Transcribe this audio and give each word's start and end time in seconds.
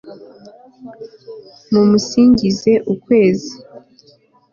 mumusingize, 1.71 2.71
ukwezi 2.93 3.53